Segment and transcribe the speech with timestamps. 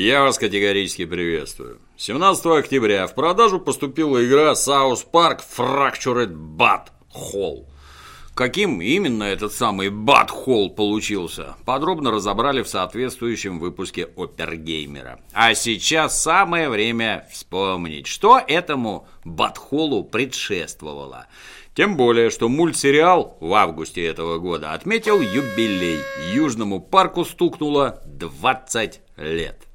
[0.00, 1.80] Я вас категорически приветствую.
[1.96, 6.82] 17 октября в продажу поступила игра South Park Fractured Bad
[7.12, 7.66] Hole.
[8.32, 15.18] Каким именно этот самый Bad Hole получился, подробно разобрали в соответствующем выпуске Опергеймера.
[15.32, 21.26] А сейчас самое время вспомнить, что этому Bad Hole предшествовало.
[21.74, 25.98] Тем более, что мультсериал в августе этого года отметил юбилей.
[26.32, 29.67] Южному парку стукнуло 20 лет.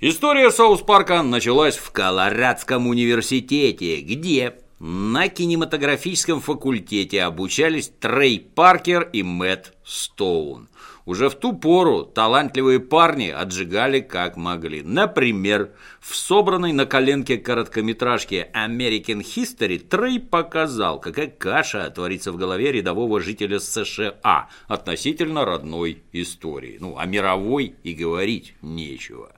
[0.00, 9.74] История Соус-парка началась в Колорадском университете, где на кинематографическом факультете обучались Трей Паркер и Мэтт
[9.84, 10.68] Стоун.
[11.06, 14.82] Уже в ту пору талантливые парни отжигали как могли.
[14.82, 22.72] Например, в собранной на коленке короткометражке American History Трей показал, какая каша творится в голове
[22.72, 26.76] рядового жителя США относительно родной истории.
[26.80, 29.32] Ну, о мировой и говорить нечего.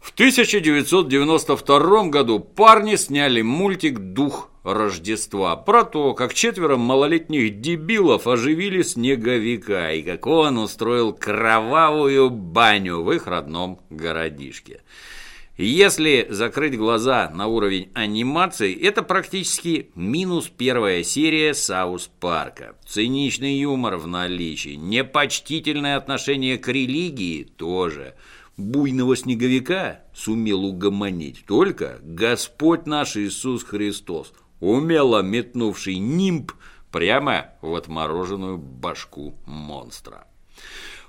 [0.00, 8.82] В 1992 году парни сняли мультик «Дух Рождества» про то, как четверо малолетних дебилов оживили
[8.82, 14.82] снеговика и как он устроил кровавую баню в их родном городишке.
[15.58, 22.74] Если закрыть глаза на уровень анимации, это практически минус первая серия Саус Парка.
[22.86, 28.14] Циничный юмор в наличии, непочтительное отношение к религии тоже–
[28.56, 36.52] буйного снеговика сумел угомонить только Господь наш Иисус Христос, умело метнувший нимб
[36.90, 40.24] прямо в отмороженную башку монстра.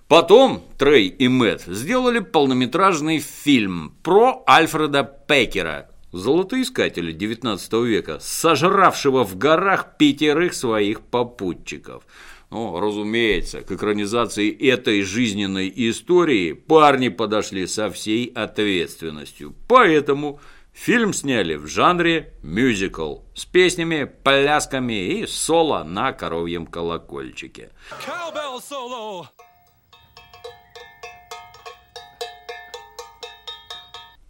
[0.07, 9.37] Потом Трей и Мэтт сделали полнометражный фильм про Альфреда Пекера, золотоискателя XIX века, сожравшего в
[9.37, 12.03] горах пятерых своих попутчиков–
[12.53, 19.55] ну, разумеется, к экранизации этой жизненной истории парни подошли со всей ответственностью.
[19.67, 20.39] Поэтому
[20.73, 27.71] фильм сняли в жанре мюзикл с песнями, плясками и соло на коровьем колокольчике.
[28.05, 29.27] Cowbell solo.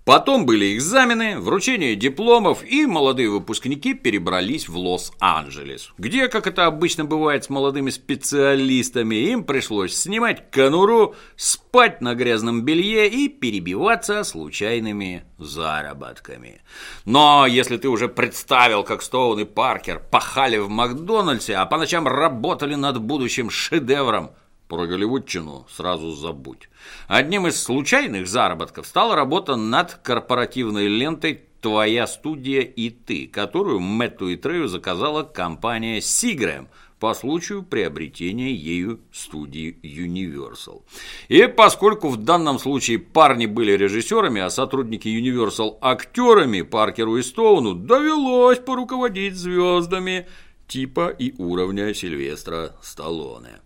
[0.06, 7.06] Потом были экзамены, вручение дипломов, и молодые выпускники перебрались в Лос-Анджелес, где, как это обычно
[7.06, 15.24] бывает с молодыми специалистами, им пришлось снимать конуру, спать на грязном белье и перебиваться случайными
[15.38, 16.62] заработками.
[17.06, 22.10] Но если ты уже представил, как Стоун и Паркер пахали в Макдональдсе, а по ночам
[22.10, 24.32] работали над будущим шедевром–
[24.68, 26.70] про голливудчину сразу забудь.
[27.08, 34.30] Одним из случайных заработков стала работа над корпоративной лентой «Твоя студия и ты», которую Мэтту
[34.30, 36.68] и Трею заказала компания Seagram
[37.04, 40.84] по случаю приобретения ею студии Universal.
[41.28, 47.74] И поскольку в данном случае парни были режиссерами, а сотрудники Universal актерами Паркеру и Стоуну,
[47.74, 50.28] довелось поруководить звездами
[50.74, 53.62] типа и уровня Сильвестра Сталлоне.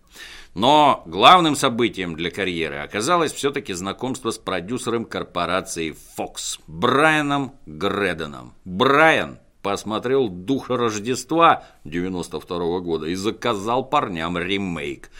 [0.54, 8.52] Но главным событием для карьеры оказалось все-таки знакомство с продюсером корпорации Fox Брайаном Греденом.
[8.66, 15.10] Брайан посмотрел «Духа Рождества» 92 -го года и заказал парням ремейк.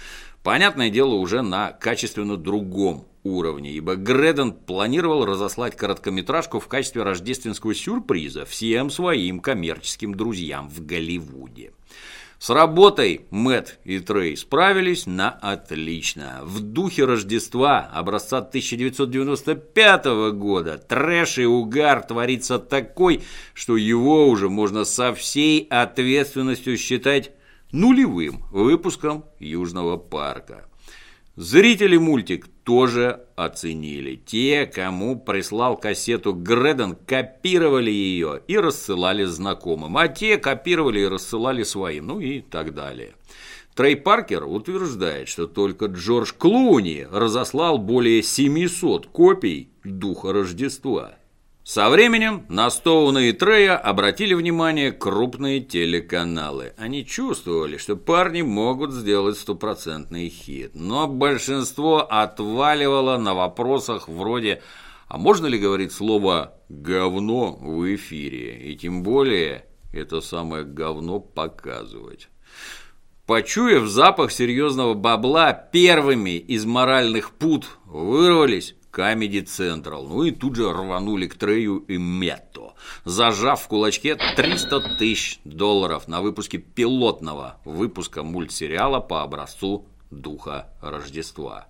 [0.43, 7.75] Понятное дело, уже на качественно другом уровне, ибо Греден планировал разослать короткометражку в качестве рождественского
[7.75, 11.73] сюрприза всем своим коммерческим друзьям в Голливуде.
[12.39, 16.39] С работой Мэт и Трей справились на отлично.
[16.45, 20.05] В духе Рождества образца 1995
[20.35, 23.23] года трэш и угар творится такой,
[23.55, 27.33] что его уже можно со всей ответственностью считать
[27.73, 30.68] нулевым выпуском Южного парка.
[31.41, 34.17] Зрители мультик тоже оценили.
[34.17, 41.63] Те, кому прислал кассету Греден, копировали ее и рассылали знакомым, а те копировали и рассылали
[41.63, 43.15] своим, ну и так далее.
[43.77, 51.18] Трей Паркер утверждает, что только Джордж Клуни разослал более 700 копий «Духа Рождества».
[51.69, 56.73] Со временем на Стоуна и Трея обратили внимание крупные телеканалы.
[56.79, 64.63] Они чувствовали, что парни могут сделать стопроцентный хит, но большинство отваливало на вопросах вроде
[65.09, 72.31] «А можно ли говорить слово «говно» в эфире?» И тем более это самое говно показывать.
[73.27, 80.07] Почуяв запах серьезного бабла, первыми из моральных пут вырвались Comedy Central.
[80.09, 82.75] Ну и тут же рванули к Трею и Метто,
[83.05, 91.67] зажав в кулачке 300 тысяч долларов на выпуске пилотного выпуска мультсериала по образцу Духа Рождества.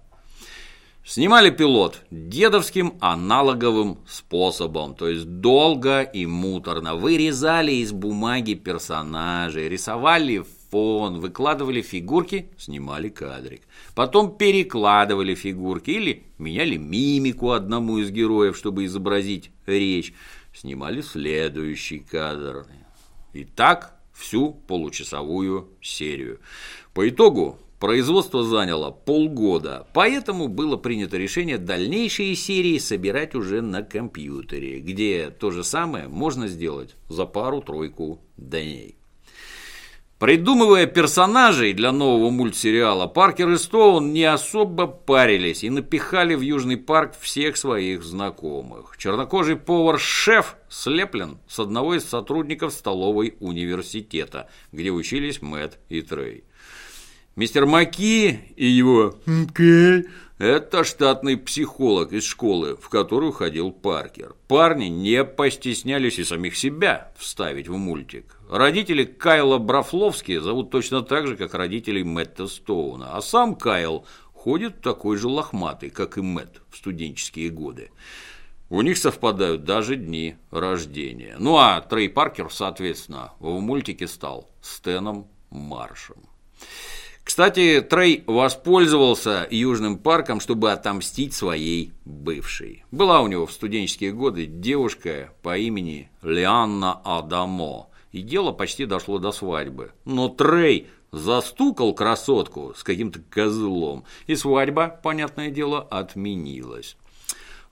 [1.05, 6.97] Снимали пилот дедовским аналоговым способом, то есть долго и муторно.
[6.97, 13.63] Вырезали из бумаги персонажей, рисовали фон, выкладывали фигурки, снимали кадрик.
[13.95, 20.15] Потом перекладывали фигурки или меняли мимику одному из героев, чтобы изобразить речь.
[20.55, 22.67] Снимали следующий кадр.
[23.33, 26.41] И так всю получасовую серию.
[26.95, 34.81] По итогу Производство заняло полгода, поэтому было принято решение дальнейшие серии собирать уже на компьютере,
[34.81, 38.98] где то же самое можно сделать за пару-тройку дней.
[40.19, 46.77] Придумывая персонажей для нового мультсериала, Паркер и Стоун не особо парились и напихали в Южный
[46.77, 48.97] парк всех своих знакомых.
[48.99, 56.43] Чернокожий повар-шеф слеплен с одного из сотрудников столовой университета, где учились Мэтт и Трей.
[57.39, 60.07] Мистер Маки и его «Окей»–
[60.39, 64.35] это штатный психолог из школы, в которую ходил Паркер.
[64.49, 68.41] Парни не постеснялись и самих себя вставить в мультик.
[68.51, 74.81] Родители Кайла Брафловски зовут точно так же, как родителей Мэтта Стоуна, а сам Кайл ходит
[74.81, 77.93] такой же лохматый, как и Мэтт в студенческие годы.
[78.69, 81.37] У них совпадают даже дни рождения.
[81.39, 86.17] Ну а Трей Паркер, соответственно, в мультике стал Стэном Маршем.
[87.29, 92.87] Кстати, Трей воспользовался Южным парком, чтобы отомстить своей бывшей.
[92.91, 99.19] Была у него в студенческие годы девушка по имени Лианна Адамо, и дело почти дошло
[99.19, 99.93] до свадьбы.
[100.07, 106.97] Но Трей застукал красотку с каким-то козлом, и свадьба, понятное дело, отменилась.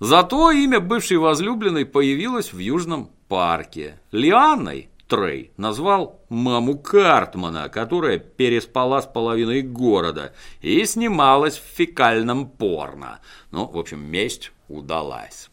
[0.00, 3.98] Зато имя бывшей возлюбленной появилось в Южном парке.
[4.12, 13.20] Лианной Трей назвал маму Картмана, которая переспала с половиной города и снималась в фекальном порно.
[13.52, 15.48] Ну, в общем, месть удалась.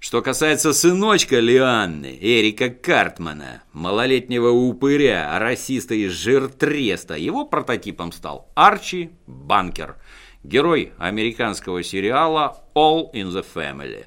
[0.00, 9.10] Что касается сыночка Лианны, Эрика Картмана, малолетнего упыря, расиста и жиртреста, его прототипом стал Арчи
[9.26, 9.96] Банкер,
[10.42, 14.06] герой американского сериала «All in the Family».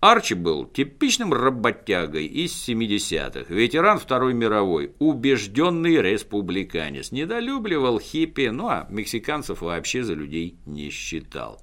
[0.00, 8.86] Арчи был типичным работягой из 70-х, ветеран Второй мировой, убежденный республиканец, недолюбливал хиппи, ну а
[8.88, 11.60] мексиканцев вообще за людей не считал.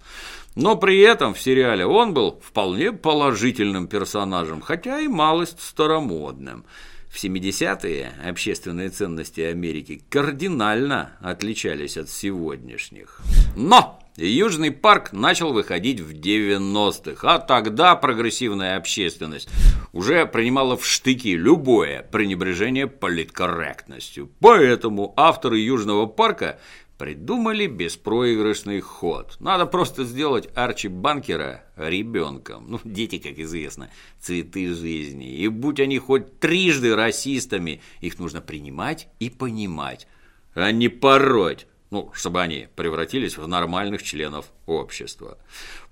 [0.54, 6.63] Но при этом в сериале он был вполне положительным персонажем, хотя и малость старомодным.
[7.10, 13.19] В 70-е общественные ценности Америки кардинально отличались от сегодняшних.
[13.56, 19.48] Но Южный парк начал выходить в 90-х, а тогда прогрессивная общественность
[19.94, 24.31] уже принимала в штыки любое пренебрежение политкорректностью.
[24.40, 26.60] Поэтому авторы Южного парка
[26.98, 29.38] придумали беспроигрышный ход.
[29.40, 32.66] Надо просто сделать Арчи Банкера ребенком.
[32.69, 35.36] Ну, дети, как известно, цветы жизни.
[35.36, 40.08] И будь они хоть трижды расистами, их нужно принимать и понимать,
[40.56, 45.38] а не пороть ну, чтобы они превратились в нормальных членов общества.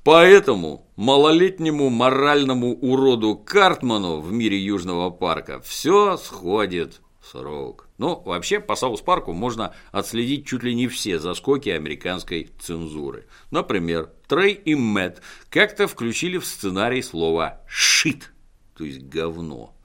[0.04, 7.88] Поэтому малолетнему моральному уроду Картману в мире Южного парка все сходит с рук.
[7.98, 13.28] Ну, вообще, по Саус-парку можно отследить чуть ли не все заскоки американской цензуры.
[13.52, 18.32] Например, Трей и Мэтт как-то включили в сценарий слово «шит»,
[18.78, 19.76] то есть «говно».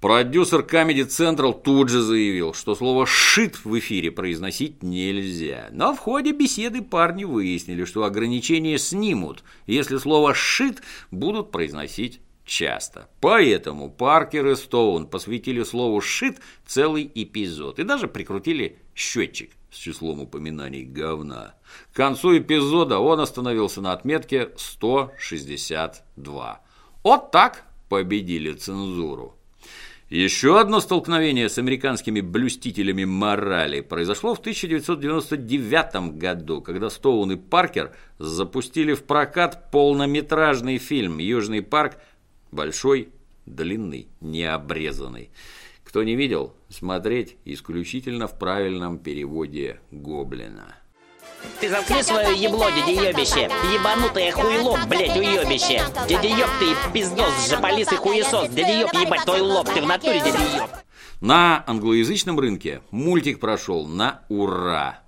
[0.00, 5.68] Продюсер Comedy Central тут же заявил, что слово «шит» в эфире произносить нельзя.
[5.72, 10.80] Но в ходе беседы парни выяснили, что ограничения снимут, если слово «шит»
[11.10, 13.10] будут произносить часто.
[13.20, 20.22] Поэтому Паркер и Стоун посвятили слову «шит» целый эпизод и даже прикрутили счетчик с числом
[20.22, 21.56] упоминаний говна.
[21.92, 26.62] К концу эпизода он остановился на отметке 162.
[27.02, 29.36] Вот так победили цензуру.
[30.10, 37.94] Еще одно столкновение с американскими блюстителями морали произошло в 1999 году, когда Стоун и Паркер
[38.18, 41.98] запустили в прокат полнометражный фильм «Южный парк.
[42.50, 43.10] Большой,
[43.46, 45.30] длинный, необрезанный».
[45.84, 50.79] Кто не видел, смотреть исключительно в правильном переводе Гоблина.
[51.60, 53.50] Ты заткни свое ебло, дядя Ёбище.
[53.72, 55.82] Ебанутое хуйло, блядь, уебище.
[56.08, 58.48] Дядя Ёб, ты пиздос, жополис и хуесос.
[58.48, 60.70] Дядя Ёб, ебать твой лоб, ты в натуре, дядя Ёб.
[61.20, 65.00] На англоязычном рынке мультик прошел на ура.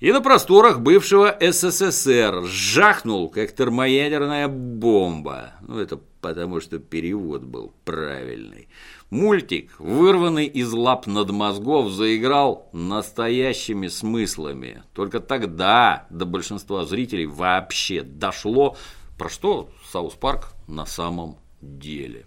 [0.00, 5.54] И на просторах бывшего СССР жахнул, как термоядерная бомба.
[5.60, 8.68] Ну, это потому, что перевод был правильный.
[9.10, 14.82] Мультик, вырванный из лап над мозгов, заиграл настоящими смыслами.
[14.92, 18.76] Только тогда до большинства зрителей вообще дошло,
[19.16, 22.26] про что South Park на самом деле.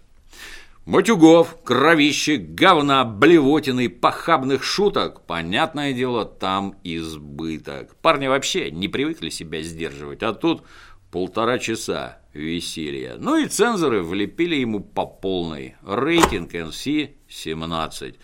[0.84, 7.94] Матюгов, кровище, говна, блевотины, похабных шуток, понятное дело, там избыток.
[8.02, 10.64] Парни вообще не привыкли себя сдерживать, а тут
[11.12, 13.16] полтора часа веселья.
[13.18, 15.76] Ну и цензоры влепили ему по полной.
[15.86, 18.14] Рейтинг NC 17,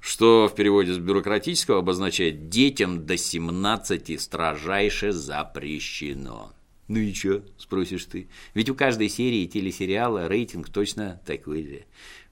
[0.00, 6.52] что в переводе с бюрократического обозначает «детям до 17 строжайше запрещено».
[6.88, 8.28] «Ну и чё?»– спросишь ты.
[8.54, 11.84] Ведь у каждой серии телесериала рейтинг точно такой же.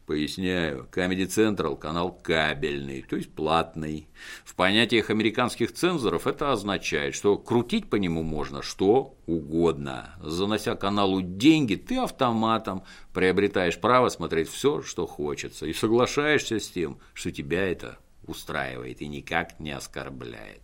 [0.07, 4.07] Поясняю, Comedy Central– канал кабельный, то есть платный.
[4.45, 10.15] В понятиях американских цензоров это означает, что крутить по нему можно что угодно.
[10.23, 17.01] Занося каналу деньги, ты автоматом приобретаешь право смотреть все, что хочется, и соглашаешься с тем,
[17.13, 17.99] что тебя это
[18.29, 20.61] устраивает и никак не оскорбляет.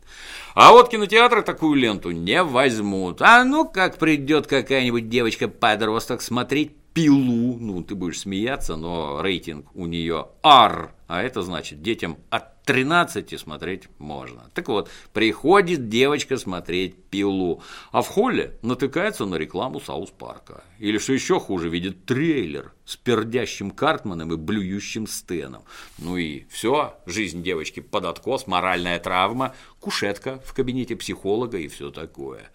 [0.54, 3.20] А вот кинотеатры такую ленту не возьмут.
[3.22, 9.86] А ну как придет какая-нибудь девочка-подросток смотреть пилу, ну, ты будешь смеяться, но рейтинг у
[9.86, 14.50] нее R, а это значит, детям от 13 смотреть можно.
[14.54, 20.62] Так вот, приходит девочка смотреть пилу, а в холле натыкается на рекламу Саус Парка.
[20.78, 25.64] Или, что еще хуже, видит трейлер с пердящим Картманом и блюющим Стеном.
[25.98, 31.90] Ну и все, жизнь девочки под откос, моральная травма, кушетка в кабинете психолога и все
[31.90, 32.50] такое.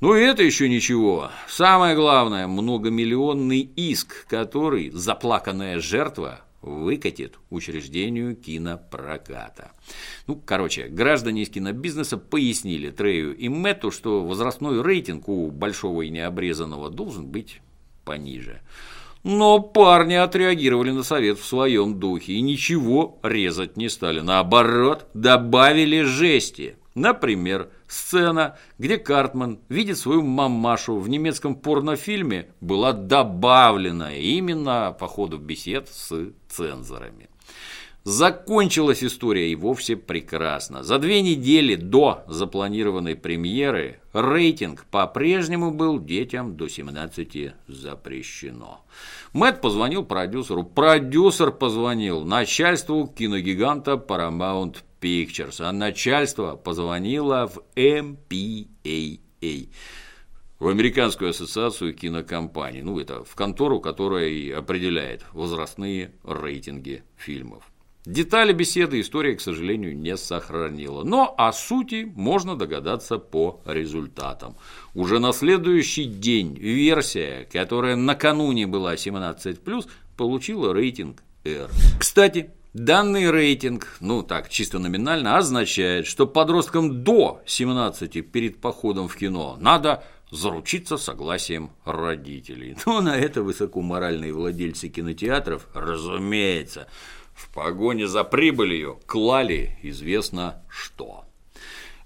[0.00, 1.30] Ну и это еще ничего.
[1.48, 9.72] Самое главное, многомиллионный иск, который заплаканная жертва выкатит учреждению кинопроката.
[10.28, 16.10] Ну, короче, граждане из кинобизнеса пояснили Трею и Мэтту, что возрастной рейтинг у большого и
[16.10, 17.60] необрезанного должен быть
[18.04, 18.60] пониже.
[19.24, 24.20] Но парни отреагировали на совет в своем духе и ничего резать не стали.
[24.20, 26.76] Наоборот, добавили жести.
[26.98, 35.38] Например, сцена, где Картман видит свою мамашу в немецком порнофильме, была добавлена именно по ходу
[35.38, 37.28] бесед с цензорами.
[38.02, 40.82] Закончилась история и вовсе прекрасно.
[40.82, 48.80] За две недели до запланированной премьеры рейтинг по-прежнему был детям до 17 запрещено.
[49.32, 59.20] Мэтт позвонил продюсеру, продюсер позвонил начальству киногиганта Paramount Pictures, а начальство позвонило в MPAA,
[60.58, 67.64] в Американскую ассоциацию кинокомпаний, ну это в контору, которая и определяет возрастные рейтинги фильмов.
[68.08, 71.04] Детали беседы история, к сожалению, не сохранила.
[71.04, 74.56] Но о сути можно догадаться по результатам.
[74.94, 79.86] Уже на следующий день версия, которая накануне была 17+,
[80.16, 81.68] получила рейтинг R.
[82.00, 89.16] Кстати, Данный рейтинг, ну так, чисто номинально, означает, что подросткам до 17 перед походом в
[89.16, 92.76] кино надо заручиться согласием родителей.
[92.86, 96.86] Но на это высокоморальные владельцы кинотеатров, разумеется,
[97.34, 101.24] в погоне за прибылью клали известно что.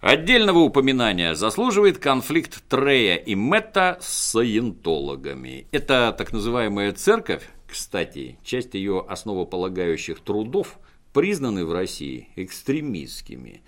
[0.00, 5.66] Отдельного упоминания заслуживает конфликт Трея и Мэтта с саентологами.
[5.70, 10.78] Это так называемая церковь, кстати, часть ее основополагающих трудов
[11.14, 13.62] признаны в России экстремистскими.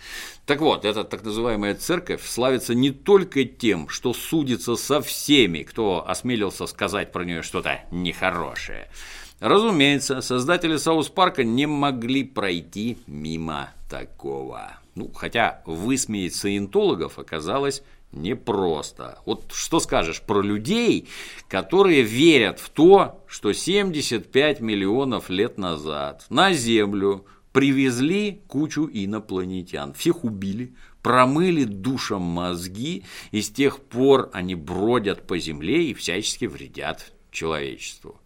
[0.45, 6.07] Так вот, эта так называемая церковь славится не только тем, что судится со всеми, кто
[6.07, 8.91] осмелился сказать про нее что-то нехорошее.
[9.41, 14.79] Разумеется, создатели Саус Парка не могли пройти мимо такого.
[14.95, 17.83] Ну, хотя высмеять саентологов оказалось
[18.15, 19.19] непросто.
[19.27, 21.09] Вот что скажешь про людей,
[21.49, 30.25] которые верят в то, что 75 миллионов лет назад на Землю привезли кучу инопланетян, всех
[30.25, 37.13] убили, промыли душам мозги, и с тех пор они бродят по Земле и всячески вредят
[37.31, 38.21] человечеству.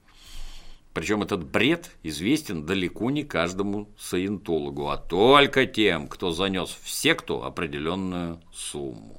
[0.94, 7.44] Причем этот бред известен далеко не каждому саентологу, а только тем, кто занес в секту
[7.44, 9.17] определенную сумму.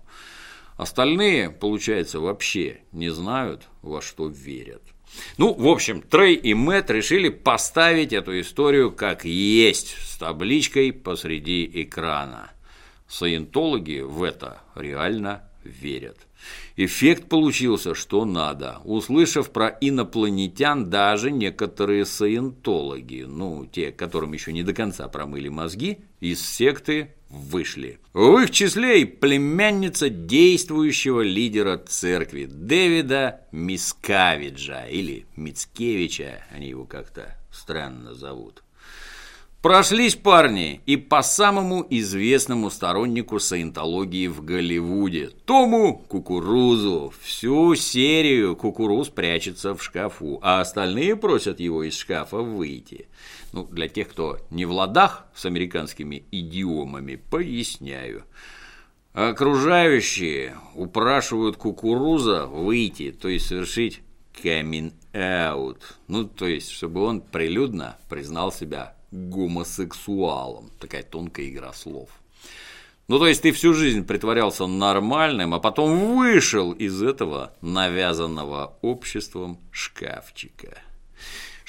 [0.79, 4.81] Остальные, получается, вообще не знают, во что верят.
[5.37, 11.69] Ну, в общем, Трей и Мэтт решили поставить эту историю как есть, с табличкой посреди
[11.83, 12.51] экрана.
[13.09, 16.28] Саентологи в это реально верят.
[16.81, 18.77] Эффект получился что надо.
[18.85, 25.97] Услышав про инопланетян, даже некоторые саентологи, ну, те, которым еще не до конца промыли мозги,
[26.21, 27.99] из секты вышли.
[28.13, 37.35] В их числе и племянница действующего лидера церкви Дэвида Мискавиджа или Мицкевича, они его как-то
[37.51, 38.63] странно зовут.
[39.61, 47.13] Прошлись парни и по самому известному стороннику саентологии в Голливуде, Тому Кукурузу.
[47.21, 53.09] Всю серию Кукуруз прячется в шкафу, а остальные просят его из шкафа выйти.
[53.51, 58.23] Ну, для тех, кто не в ладах с американскими идиомами, поясняю.
[59.11, 63.99] Окружающие упрашивают Кукуруза выйти, то есть совершить
[64.41, 65.81] out.
[66.07, 70.71] Ну, то есть, чтобы он прилюдно признал себя гомосексуалом.
[70.79, 72.09] Такая тонкая игра слов.
[73.07, 79.59] Ну, то есть ты всю жизнь притворялся нормальным, а потом вышел из этого навязанного обществом
[79.71, 80.83] шкафчика.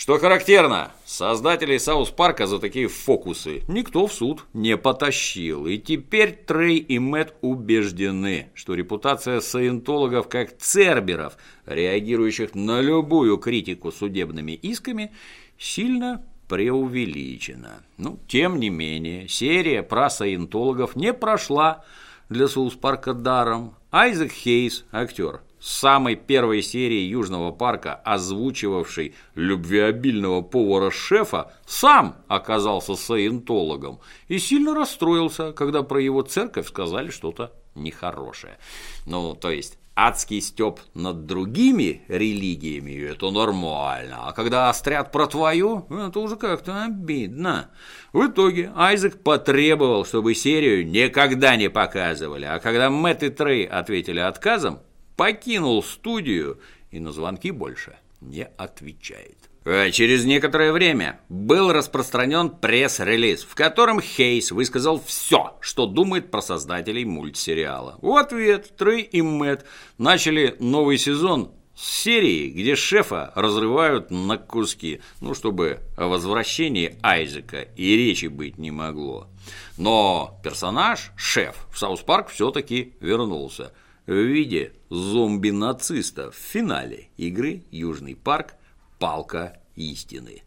[0.01, 5.67] Что характерно, создателей Саус Парка за такие фокусы никто в суд не потащил.
[5.67, 13.93] И теперь Трей и Мэтт убеждены, что репутация саентологов как церберов, реагирующих на любую критику
[13.93, 15.13] судебными исками,
[15.59, 17.85] сильно преувеличено.
[17.97, 21.85] Ну, тем не менее, серия про саентологов не прошла
[22.29, 23.77] для Соус Парка даром.
[23.93, 34.01] Айзек Хейс, актер, с самой первой серии Южного парка, озвучивавший любвеобильного повара-шефа, сам оказался саентологом
[34.27, 38.59] и сильно расстроился, когда про его церковь сказали что-то нехорошее.
[39.07, 44.29] Ну, то есть адский стёб над другими религиями, это нормально.
[44.29, 47.71] А когда острят про твою, это уже как-то обидно.
[48.15, 52.47] В итоге Айзек потребовал, чтобы серию никогда не показывали.
[52.47, 54.81] А когда Мэтт и Трей ответили отказом,
[55.17, 59.50] покинул студию и на звонки больше не отвечает.
[59.65, 66.41] А через некоторое время был распространен пресс-релиз, в котором Хейс высказал все, что думает про
[66.41, 67.99] создателей мультсериала.
[68.01, 69.67] В ответ Трей и Мэтт
[69.99, 77.61] начали новый сезон с серии, где шефа разрывают на куски, ну, чтобы о возвращении Айзека
[77.61, 79.29] и речи быть не могло.
[79.77, 83.73] Но персонаж, шеф, в South Park все-таки вернулся
[84.07, 88.55] в виде зомби-нациста в финале игры «Южный парк
[89.01, 90.43] палка истины.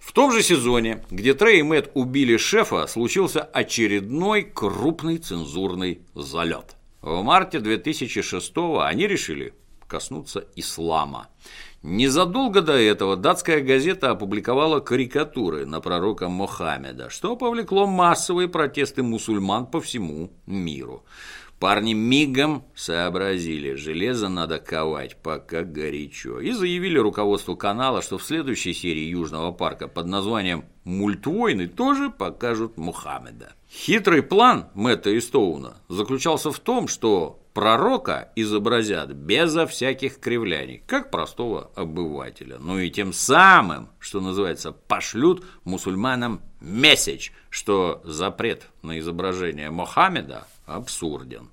[0.00, 6.76] В том же сезоне, где Трей и Мэтт убили шефа, случился очередной крупный цензурный залет.
[7.02, 9.54] В марте 2006 они решили
[9.86, 11.28] коснуться ислама.
[11.82, 19.66] Незадолго до этого датская газета опубликовала карикатуры на пророка Мохаммеда, что повлекло массовые протесты мусульман
[19.66, 21.04] по всему миру.
[21.58, 28.72] Парни мигом сообразили, железо надо ковать, пока горячо, и заявили руководству канала, что в следующей
[28.72, 33.54] серии Южного парка под названием «Мультвойны» тоже покажут Мухаммеда.
[33.68, 41.10] Хитрый план Мэтта и Стоуна заключался в том, что пророка изобразят безо всяких кривляний, как
[41.10, 42.56] простого обывателя.
[42.60, 51.50] Ну и тем самым, что называется, пошлют мусульманам месседж, что запрет на изображение Мухаммеда абсурден.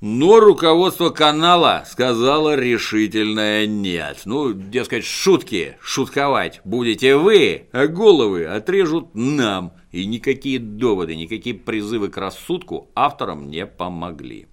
[0.00, 4.22] Но руководство канала сказало решительное «нет».
[4.24, 9.74] Ну, дескать, шутки, шутковать будете вы, а головы отрежут нам.
[9.92, 14.48] И никакие доводы, никакие призывы к рассудку авторам не помогли.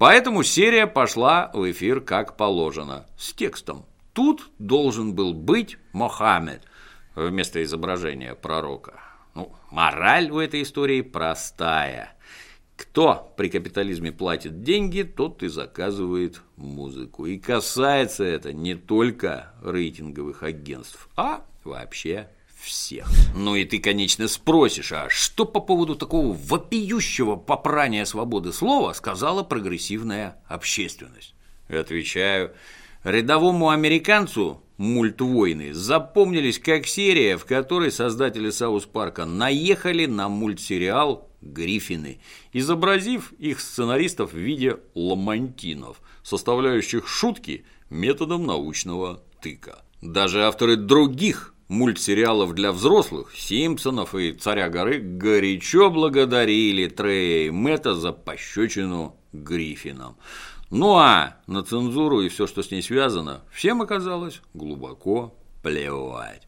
[0.00, 3.84] Поэтому серия пошла в эфир как положено, с текстом.
[4.14, 6.62] Тут должен был быть Мохаммед
[7.14, 8.98] вместо изображения пророка.
[9.34, 12.16] Ну, мораль в этой истории простая–
[12.76, 17.26] кто при капитализме платит деньги, тот и заказывает музыку.
[17.26, 23.08] И касается это не только рейтинговых агентств, а вообще всех.
[23.34, 29.42] Ну и ты, конечно, спросишь, а что по поводу такого вопиющего попрания свободы слова сказала
[29.42, 31.34] прогрессивная общественность?
[31.68, 32.52] Отвечаю,
[33.04, 42.20] рядовому американцу мультвойны запомнились как серия, в которой создатели Саус Парка наехали на мультсериал Гриффины,
[42.52, 49.82] изобразив их сценаристов в виде ламантинов, составляющих шутки методом научного тыка.
[50.02, 57.94] Даже авторы других мультсериалов для взрослых, Симпсонов и Царя горы, горячо благодарили Трея и Мэтта
[57.94, 60.16] за пощечину Гриффинам.
[60.70, 66.42] Ну а на цензуру и все, что с ней связано, всем оказалось глубоко плевать.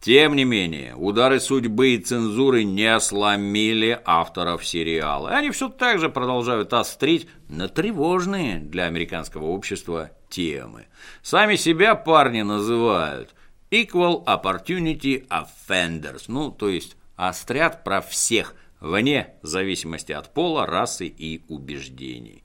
[0.00, 5.30] Тем не менее, удары судьбы и цензуры не сломили авторов сериала.
[5.30, 10.86] Они все так же продолжают острить на тревожные для американского общества темы.
[11.22, 13.35] Сами себя парни называют
[13.70, 21.42] Equal Opportunity Offenders, ну, то есть острят про всех, вне зависимости от пола, расы и
[21.48, 22.44] убеждений.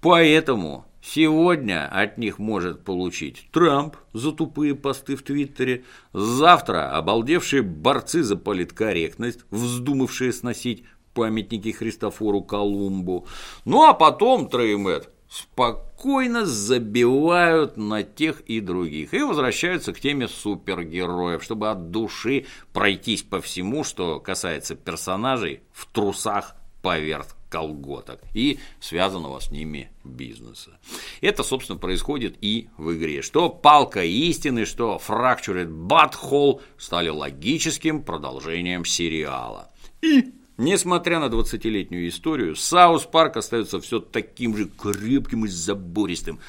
[0.00, 5.82] Поэтому Сегодня от них может получить Трамп за тупые посты в Твиттере,
[6.12, 13.26] завтра обалдевшие борцы за политкорректность, вздумавшие сносить памятники Христофору Колумбу.
[13.64, 21.42] Ну а потом Треймет спокойно забивают на тех и других и возвращаются к теме супергероев,
[21.42, 29.40] чтобы от души пройтись по всему, что касается персонажей в трусах поверх колготок и связанного
[29.40, 30.78] с ними бизнеса.
[31.22, 33.22] Это, собственно, происходит и в игре.
[33.22, 39.70] Что палка истины, что Fractured But Whole стали логическим продолжением сериала.
[40.02, 46.40] И Несмотря на 20-летнюю историю, South Park остается все таким же крепким и забористым,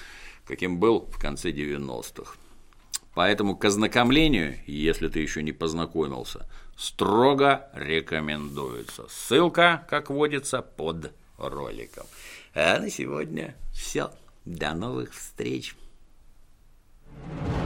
[0.45, 2.35] каким был в конце 90-х.
[3.15, 9.05] Поэтому к ознакомлению, если ты еще не познакомился, строго рекомендуется.
[9.07, 12.05] Ссылка, как водится, под роликом.
[12.53, 14.11] А на сегодня все.
[14.45, 15.75] До новых встреч.
[17.25, 17.62] thank you